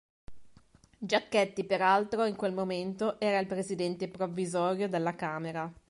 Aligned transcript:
Giachetti, 0.97 1.63
peraltro, 1.63 2.25
in 2.25 2.35
quel 2.35 2.53
momento 2.55 3.19
era 3.19 3.37
il 3.37 3.45
Presidente 3.45 4.07
provvisorio 4.07 4.89
della 4.89 5.13
Camera. 5.13 5.71